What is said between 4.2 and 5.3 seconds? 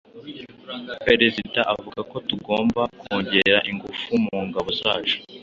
mu ngabo zacu.